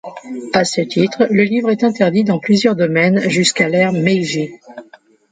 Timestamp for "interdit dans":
1.83-2.39